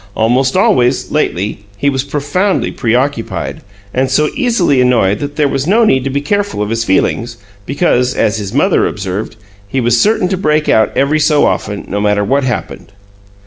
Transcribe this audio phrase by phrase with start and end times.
[0.15, 3.61] Almost always, lately, he was profoundly preoccupied,
[3.93, 7.37] and so easily annoyed that there was no need to be careful of his feelings,
[7.67, 9.35] because as his mother observed
[9.67, 12.93] he was "certain to break out about every so often, no matter what happened!"